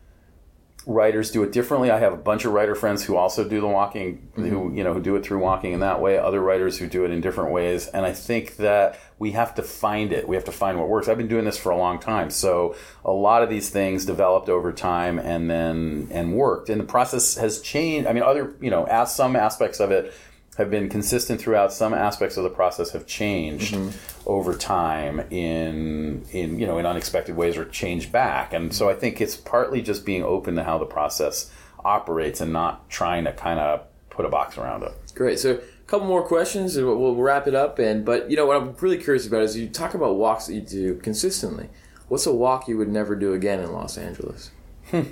[0.91, 1.91] writers do it differently.
[1.91, 4.49] I have a bunch of writer friends who also do the walking, mm-hmm.
[4.49, 6.19] who you know who do it through walking in that way.
[6.19, 9.63] Other writers who do it in different ways, and I think that we have to
[9.63, 10.29] find it.
[10.29, 11.09] We have to find what works.
[11.09, 12.75] I've been doing this for a long time, so
[13.05, 16.69] a lot of these things developed over time and then and worked.
[16.69, 18.09] And the process has changed.
[18.09, 20.13] I mean, other you know, as some aspects of it
[20.57, 21.73] have been consistent throughout.
[21.73, 24.10] Some aspects of the process have changed mm-hmm.
[24.27, 28.53] Over time in in you know in unexpected ways or change back.
[28.53, 31.51] And so I think it's partly just being open to how the process
[31.85, 34.93] operates and not trying to kind of put a box around it.
[35.15, 35.39] Great.
[35.39, 37.79] So a couple more questions and we'll wrap it up.
[37.79, 40.55] And but you know what I'm really curious about is you talk about walks that
[40.55, 41.69] you do consistently.
[42.09, 44.51] What's a walk you would never do again in Los Angeles?
[44.91, 45.03] Hmm.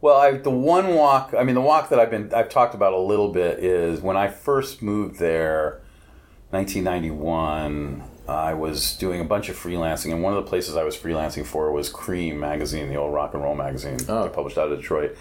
[0.00, 2.92] Well, I, the one walk, I mean, the walk that I've been, I've talked about
[2.92, 5.82] a little bit is when I first moved there,
[6.56, 8.02] 1991.
[8.28, 11.46] I was doing a bunch of freelancing, and one of the places I was freelancing
[11.46, 14.28] for was Creem magazine, the old rock and roll magazine, oh.
[14.28, 15.16] published out of Detroit.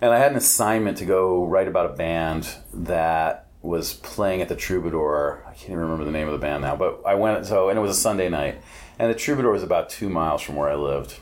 [0.00, 4.48] And I had an assignment to go write about a band that was playing at
[4.48, 5.44] the Troubadour.
[5.46, 7.78] I can't even remember the name of the band now, but I went so, and
[7.78, 8.60] it was a Sunday night,
[8.98, 11.18] and the Troubadour was about two miles from where I lived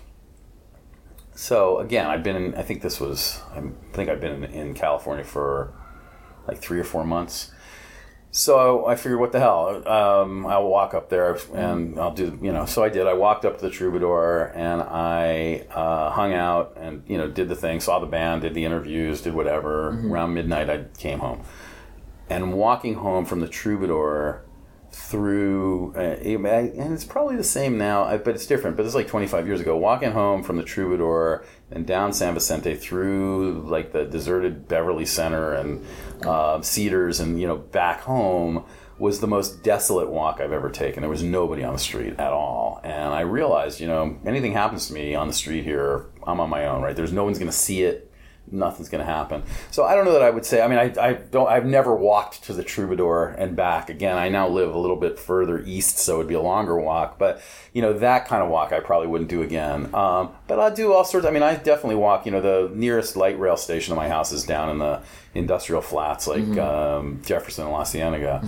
[1.41, 2.55] so again, I've been in.
[2.55, 3.41] I think this was.
[3.55, 3.63] I
[3.95, 5.73] think I've been in, in California for
[6.47, 7.51] like three or four months.
[8.33, 9.89] So I figured, what the hell?
[9.89, 12.65] Um, I'll walk up there and I'll do, you know.
[12.65, 13.07] So I did.
[13.09, 17.49] I walked up to the Troubadour and I uh, hung out and you know did
[17.49, 19.93] the thing, saw the band, did the interviews, did whatever.
[19.93, 20.13] Mm-hmm.
[20.13, 21.43] Around midnight, I came home.
[22.29, 24.45] And walking home from the Troubadour,
[24.93, 28.77] through, uh, and it's probably the same now, but it's different.
[28.77, 29.77] But it's like 25 years ago.
[29.77, 35.55] Walking home from the Troubadour and down San Vicente through like the deserted Beverly Center
[35.55, 35.85] and
[36.23, 38.65] uh, Cedars, and you know back home
[38.99, 41.01] was the most desolate walk I've ever taken.
[41.01, 44.89] There was nobody on the street at all, and I realized, you know, anything happens
[44.89, 46.83] to me on the street here, I'm on my own.
[46.83, 46.97] Right?
[46.97, 48.10] There's no one's going to see it
[48.53, 49.43] nothing's going to happen.
[49.71, 50.61] So I don't know that I would say.
[50.61, 51.49] I mean, I, I don't.
[51.49, 53.89] I've never walked to the Troubadour and back.
[53.91, 57.19] Again, I now live a little bit further east, so it'd be a longer walk.
[57.19, 57.41] But
[57.73, 59.95] you know, that kind of walk I probably wouldn't do again.
[59.95, 61.27] Um, but I'll do all sorts.
[61.27, 62.27] I mean, I definitely walk.
[62.27, 65.01] You know, the nearest light rail station to my house is down in the
[65.35, 66.59] industrial flats, like Mm-hmm.
[66.59, 68.43] um, Jefferson and La Cienega.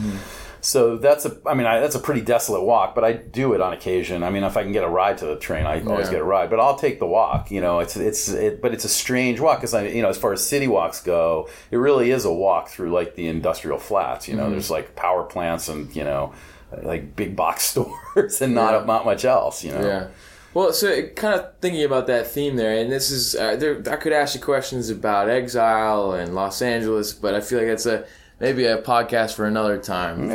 [0.64, 3.60] So that's a, I mean, I, that's a pretty desolate walk, but I do it
[3.60, 4.22] on occasion.
[4.22, 6.12] I mean, if I can get a ride to the train, I always Yeah.
[6.12, 6.50] get a ride.
[6.50, 7.50] But I'll take the walk.
[7.50, 10.16] You know, it's it's it, but it's a strange walk because I, you know, as
[10.16, 14.28] far as city walks go, it really is a walk through like the industrial flats.
[14.28, 14.52] You know, Mm-hmm.
[14.52, 16.32] there's like power plants and you know,
[16.80, 18.84] like big box stores and not Yeah.
[18.86, 19.64] not much else.
[19.64, 19.80] You know.
[19.84, 20.06] Yeah.
[20.54, 23.82] Well, so kind of thinking about that theme there, and this is uh, there.
[23.90, 27.86] I could ask you questions about exile and Los Angeles, but I feel like that's
[27.86, 28.04] a
[28.42, 30.28] maybe a podcast for another time.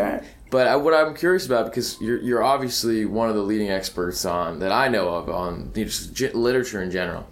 [0.50, 4.24] But I, what I'm curious about because you're you're obviously one of the leading experts
[4.26, 7.28] on that I know of on literature in general,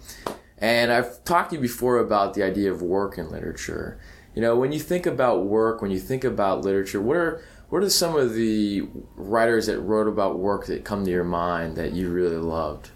[0.58, 3.98] and I've talked to you before about the idea of work in literature.
[4.34, 7.82] You know, when you think about work, when you think about literature, what are what
[7.82, 8.86] are some of the
[9.16, 12.90] writers that wrote about work that come to your mind that you really loved?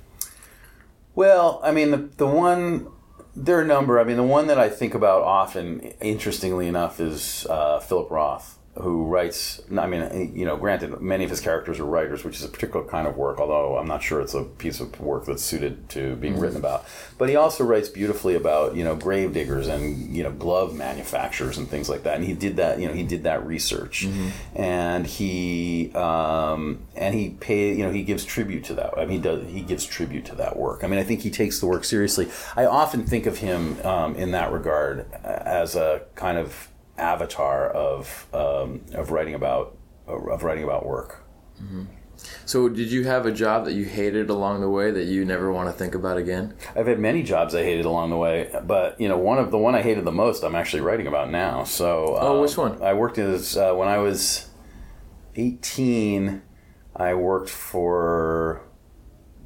[1.14, 2.88] Well, I mean, the, the one,
[3.34, 3.98] there are a number.
[4.00, 8.58] I mean, the one that I think about often, interestingly enough, is uh, Philip Roth,
[8.76, 12.44] who writes, I mean, you know, granted, many of his characters are writers, which is
[12.44, 15.42] a particular kind of work, although I'm not sure it's a piece of work that's
[15.42, 16.84] suited to being written about.
[17.18, 21.58] But he also writes beautifully about, you know, grave diggers and, you know, glove manufacturers
[21.58, 22.14] and things like that.
[22.14, 24.06] And he did that, you know, he did that research.
[24.54, 28.96] And he, um, and he pay, you know, he gives tribute to that.
[28.96, 30.84] I mean, he does, he gives tribute to that work.
[30.84, 32.30] I mean, I think he takes the work seriously.
[32.56, 36.68] I often think of him um, in that regard as a kind of
[37.00, 41.24] avatar of um, of writing about of writing about work.
[42.44, 45.50] So, did you have a job that you hated along the way that you never
[45.50, 46.54] want to think about again?
[46.76, 49.56] I've had many jobs I hated along the way, but you know, one of the
[49.56, 51.64] one I hated the most, I'm actually writing about now.
[51.64, 52.82] So, Oh, um, which one?
[52.82, 54.48] I worked as uh, when I was
[55.36, 56.42] 18.
[56.96, 58.62] I worked for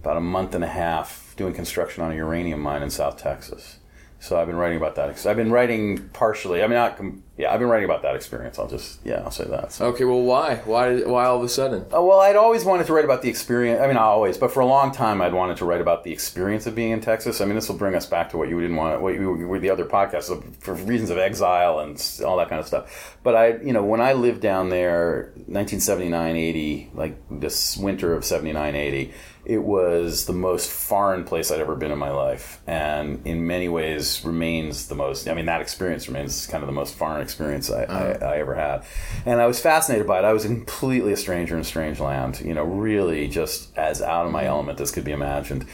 [0.03, 3.79] about a month and a half doing construction on a uranium mine in South Texas.
[4.19, 5.27] So I've been writing about that.
[5.27, 6.63] I've been writing partially.
[6.63, 7.53] I mean, not com- yeah.
[7.53, 8.59] I've been writing about that experience.
[8.59, 9.23] I'll just yeah.
[9.25, 9.73] I'll say that.
[9.73, 9.87] So.
[9.87, 10.57] Okay, well, why?
[10.65, 11.03] Why?
[11.03, 11.83] Why all of a sudden?
[11.83, 13.81] Uh, well, I'd always wanted to write about the experience.
[13.81, 16.13] I mean, not always, but for a long time, I'd wanted to write about the
[16.13, 17.41] experience of being in Texas.
[17.41, 19.59] I mean, this will bring us back to what you didn't want, what you were
[19.59, 23.17] the other podcasts so for reasons of exile and all that kind of stuff.
[23.23, 28.25] But I, you know, when I lived down there, 1979, 80, like this winter of
[28.25, 33.27] 79, 80, it was the most foreign place I'd ever been in my life, and
[33.27, 35.29] in many ways remains the most.
[35.29, 38.55] I mean, that experience remains kind of the most foreign experience I, I, I ever
[38.55, 38.85] had,
[39.27, 40.25] and I was fascinated by it.
[40.25, 42.41] I was completely a stranger in a strange land.
[42.41, 45.67] You know, really just as out of my element as could be imagined.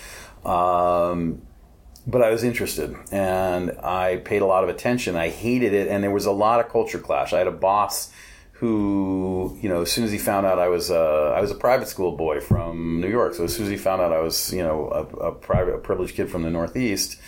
[0.44, 1.42] Um,
[2.06, 5.16] but I was interested and I paid a lot of attention.
[5.16, 7.32] I hated it, and there was a lot of culture clash.
[7.32, 8.10] I had a boss
[8.52, 11.54] who, you know, as soon as he found out I was a, I was a
[11.54, 14.52] private school boy from New York, so as soon as he found out I was,
[14.52, 17.18] you know, a, a private, a privileged kid from the Northeast,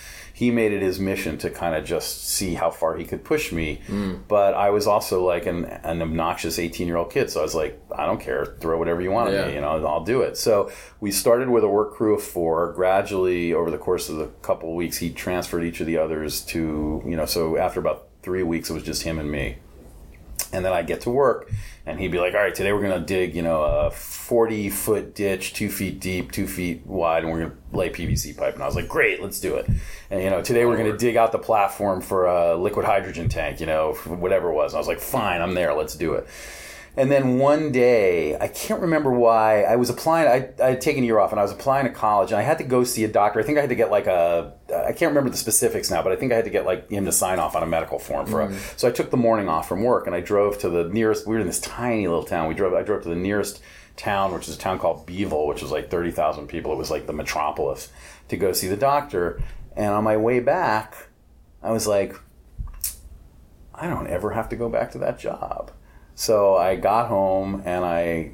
[0.43, 3.53] he made it his mission to kind of just see how far he could push
[3.53, 3.81] me.
[3.87, 4.23] Mm.
[4.27, 7.31] But I was also like an, an obnoxious 18 year old kid.
[7.31, 8.57] So I was like, I don't care.
[8.59, 9.55] Throw whatever you want at me.
[9.55, 10.37] You know, I'll do it.
[10.37, 12.73] So we started with a work crew of four.
[12.73, 16.41] Gradually, over the course of the couple of weeks, he transferred each of the others
[16.47, 19.59] to, you know, so after about three weeks, it was just him and me
[20.53, 21.51] and then I'd get to work,
[21.87, 25.15] and he'd be like, "All right, today we're gonna dig, you know, a forty foot
[25.15, 28.67] ditch, two feet deep, two feet wide, and we're gonna lay PVC pipe." And I
[28.67, 29.67] was like, "Great, let's do it."
[30.11, 33.61] And you know, today we're gonna dig out the platform for a liquid hydrogen tank,
[33.61, 34.73] you know, whatever it was.
[34.73, 35.75] And I was like, "Fine, I'm there.
[35.75, 36.27] Let's do it."
[36.95, 41.03] And then one day, I can't remember why, I was applying, I, I had taken
[41.03, 43.03] a year off and I was applying to college and I had to go see
[43.05, 43.41] a doctor.
[43.41, 46.13] I think I had to get like a, I can't remember the specifics now, but
[46.13, 48.27] I think I had to get like him to sign off on a medical form
[48.27, 48.77] for a, mm-hmm.
[48.77, 51.35] so I took the morning off from work and I drove to the nearest, we
[51.35, 52.47] were in this tiny little town.
[52.47, 53.63] We drove, I drove to the nearest
[53.97, 56.73] town, which is a town called Beeville, which was like 30,000 people.
[56.73, 57.91] It was like the metropolis
[58.29, 59.43] to go see the doctor.
[59.75, 61.09] And on my way back,
[61.63, 62.15] I was like,
[63.75, 65.71] I don't ever have to go back to that job.
[66.15, 68.33] So I got home and I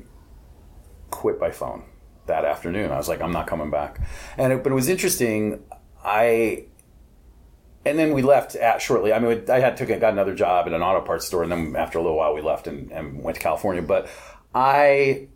[1.10, 1.84] quit by phone
[2.26, 2.90] that afternoon.
[2.90, 4.00] I was like, I'm not coming back.
[4.36, 5.62] And it, but it was interesting.
[6.04, 6.64] I
[7.84, 9.12] and then we left at shortly.
[9.12, 11.76] I mean, I had took got another job at an auto parts store, and then
[11.76, 13.82] after a little while, we left and, and went to California.
[13.82, 14.08] But
[14.54, 15.28] I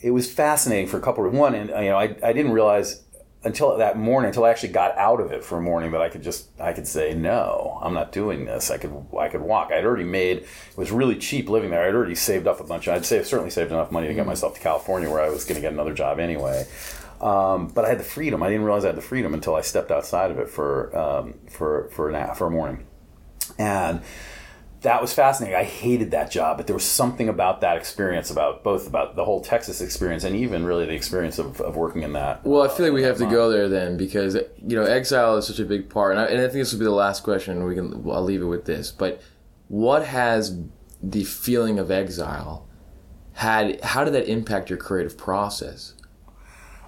[0.00, 3.02] it was fascinating for a couple of one, and you know, I, I didn't realize
[3.44, 6.08] until that morning, until I actually got out of it for a morning, that I
[6.08, 8.70] could just I could say no, I'm not doing this.
[8.70, 9.70] I could I could walk.
[9.72, 11.86] I'd already made it was really cheap living there.
[11.86, 12.88] I'd already saved up a bunch.
[12.88, 15.56] I'd say certainly saved enough money to get myself to California, where I was going
[15.56, 16.66] to get another job anyway.
[17.20, 18.42] Um, but I had the freedom.
[18.42, 21.34] I didn't realize I had the freedom until I stepped outside of it for um,
[21.48, 22.86] for for an for a morning,
[23.58, 24.02] and
[24.82, 25.58] that was fascinating.
[25.58, 29.24] I hated that job, but there was something about that experience, about both about the
[29.24, 32.44] whole Texas experience and even really the experience of, of working in that.
[32.44, 35.46] Well, I feel like we have to go there then because you know exile is
[35.46, 37.64] such a big part, and I, and I think this will be the last question.
[37.64, 39.20] We can I'll leave it with this, but
[39.66, 40.56] what has
[41.02, 42.68] the feeling of exile
[43.34, 43.82] had?
[43.82, 45.94] How did that impact your creative process?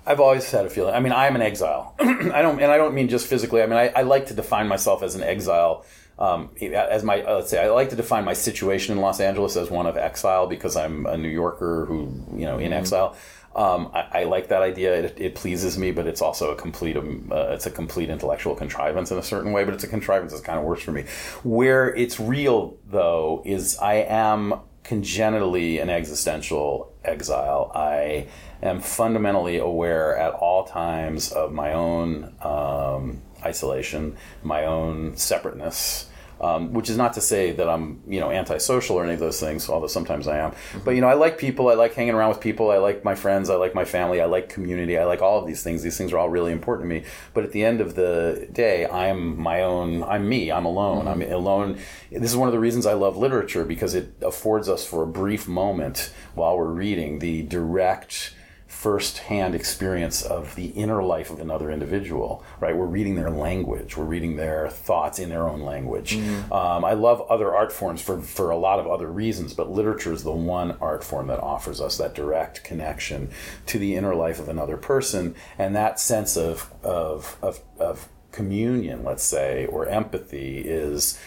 [0.07, 0.95] I've always had a feeling.
[0.95, 1.95] I mean, I am an exile.
[2.01, 3.63] I don't, and I don't mean just physically.
[3.63, 5.85] I mean, I, I like to define myself as an exile
[6.21, 9.57] um, as my uh, let's say I like to define my situation in Los Angeles
[9.57, 12.75] as one of exile because I'm a New Yorker who you know in mm-hmm.
[12.75, 13.17] exile.
[13.57, 14.95] Um, I, I, like that idea.
[14.95, 18.55] It, it, pleases me, but it's also a complete um, uh, it's a complete intellectual
[18.55, 19.65] contrivance in a certain way.
[19.65, 21.07] But it's a contrivance that kind of works for me.
[21.43, 27.73] Where it's real though is I am congenitally an existential exile.
[27.75, 28.27] I
[28.63, 36.10] am fundamentally aware at all times of my own um, isolation, my own separateness.
[36.41, 39.39] Um, which is not to say that I'm, you know, antisocial or any of those
[39.39, 40.53] things, although sometimes I am.
[40.53, 40.79] Mm-hmm.
[40.87, 41.69] But you know, I like people.
[41.69, 42.71] I like hanging around with people.
[42.71, 43.51] I like my friends.
[43.51, 44.23] I like my family.
[44.23, 44.97] I like community.
[44.97, 45.83] I like all of these things.
[45.83, 47.05] These things are all really important to me.
[47.35, 50.03] But at the end of the day, I'm my own.
[50.03, 50.51] I'm me.
[50.51, 51.05] I'm alone.
[51.05, 51.23] Mm-hmm.
[51.23, 51.79] I'm alone.
[52.11, 55.07] This is one of the reasons I love literature because it affords us for a
[55.07, 58.35] brief moment while we're reading the direct
[58.81, 62.75] first-hand experience of the inner life of another individual right?
[62.75, 63.95] We're reading their language.
[63.95, 66.17] We're reading their thoughts in their own language.
[66.17, 66.51] Mm-hmm.
[66.51, 70.15] um, i love other art forms for, for a lot of other reasons but literature
[70.15, 73.29] is the one art form that offers us that direct connection
[73.67, 79.05] to the inner life of another person and that sense of, of, of, of communion
[79.05, 81.19] let's say or empathy is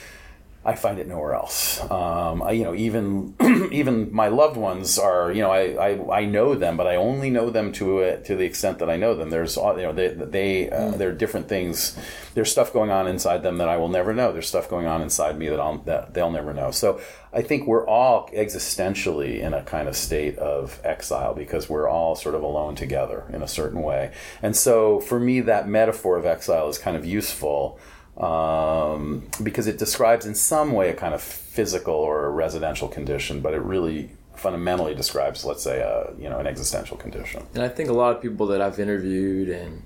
[0.66, 1.82] I find it nowhere else.
[1.92, 3.36] Um, I, you know, even
[3.72, 7.30] even my loved ones are, you know, I, I, I know them, but I only
[7.30, 9.30] know them to a, to the extent that I know them.
[9.30, 10.98] There's, you know, they, they uh, mm.
[10.98, 11.98] there are different things.
[12.34, 14.32] There's stuff going on inside them that I will never know.
[14.32, 16.72] There's stuff going on inside me that I'll that they'll never know.
[16.72, 17.02] So
[17.34, 22.16] I think we're all existentially in a kind of state of exile because we're all
[22.16, 24.14] sort of alone together in a certain way.
[24.42, 27.80] And so for me, that metaphor of exile is kind of useful
[28.18, 33.42] um, because it describes in some way a kind of physical or a residential condition,
[33.42, 37.44] but it really fundamentally describes, let's say, a, you know, an existential condition.
[37.54, 39.82] And I think a lot of people that I've interviewed and you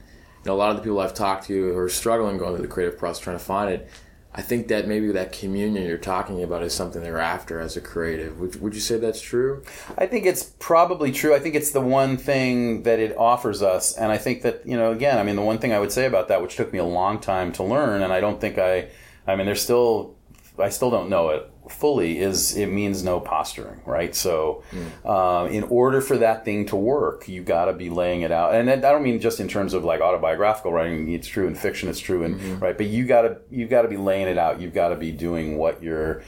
[0.45, 2.71] know, a lot of the people I've talked to who are struggling going through the
[2.71, 3.89] creative process trying to find it,
[4.37, 7.81] I think that maybe that communion you're talking about is something they're after as a
[7.81, 8.39] creative.
[8.39, 9.63] Would, would you say that's true?
[9.97, 11.33] I think it's probably true.
[11.33, 13.97] I think it's the one thing that it offers us.
[13.97, 16.05] And I think that, you know, again, I mean, the one thing I would say
[16.05, 18.89] about that, which took me a long time to learn, and I don't think I,
[19.25, 20.15] I mean, there's still,
[20.59, 24.15] I still don't know it fully is it means no posturing, right?
[24.15, 25.51] So, mm.
[25.51, 28.69] in order for that thing to work, you got to be laying it out, and
[28.69, 31.11] I don't mean just in terms of like autobiographical writing.
[31.11, 32.59] It's true in fiction, it's true in mm-hmm.
[32.59, 34.61] right, but you got to you got to be laying it out.
[34.61, 36.23] You've got to be doing what you're.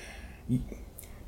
[0.47, 0.61] You,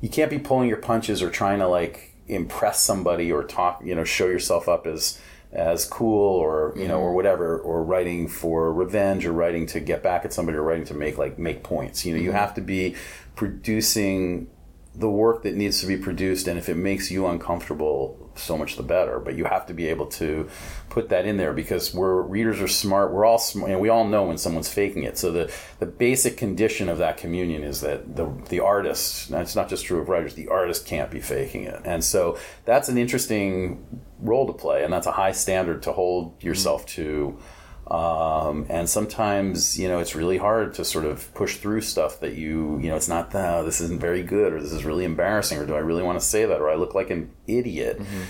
[0.00, 3.94] you can't be pulling your punches or trying to like impress somebody or talk, you
[3.94, 5.20] know, show yourself up as
[5.52, 7.04] as cool or you know mm-hmm.
[7.04, 10.84] or whatever or writing for revenge or writing to get back at somebody or writing
[10.84, 12.24] to make like make points you know mm-hmm.
[12.24, 12.94] you have to be
[13.34, 14.48] producing
[14.94, 18.76] the work that needs to be produced and if it makes you uncomfortable so much
[18.76, 19.18] the better.
[19.18, 20.48] But you have to be able to
[20.90, 23.12] put that in there because we're readers are smart.
[23.12, 25.18] We're all smart know, we all know when someone's faking it.
[25.18, 29.68] So the the basic condition of that communion is that the the artist it's not
[29.68, 31.80] just true of writers the artist can't be faking it.
[31.84, 36.42] And so that's an interesting role to play and that's a high standard to hold
[36.42, 37.02] yourself mm-hmm.
[37.02, 37.38] to
[37.86, 42.34] um, and sometimes, you know, it's really hard to sort of push through stuff that
[42.34, 45.58] you, you know, it's not, oh, this isn't very good, or this is really embarrassing,
[45.58, 47.98] or do I really want to say that, or I look like an idiot.
[47.98, 48.22] Mm-hmm.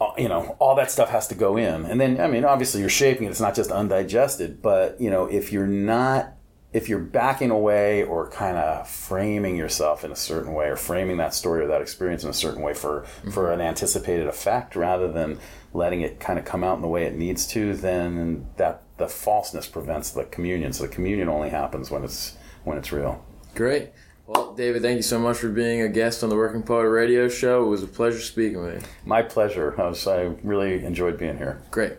[0.00, 1.84] Uh, you know, all that stuff has to go in.
[1.84, 5.26] And then, I mean, obviously you're shaping it, it's not just undigested, but, you know,
[5.26, 6.34] if you're not
[6.74, 11.16] if you're backing away or kind of framing yourself in a certain way or framing
[11.18, 13.30] that story or that experience in a certain way for mm-hmm.
[13.30, 15.38] for an anticipated effect rather than
[15.72, 19.08] letting it kind of come out in the way it needs to then that the
[19.08, 20.72] falseness prevents the communion.
[20.72, 23.24] So the communion only happens when it's when it's real.
[23.54, 23.90] Great.
[24.26, 27.28] Well david thank you so much for being a guest on the working poet radio
[27.28, 27.62] show.
[27.62, 28.88] It was a pleasure speaking with you.
[29.04, 29.80] My pleasure.
[29.80, 31.62] I, was, I really enjoyed being here.
[31.70, 31.98] Great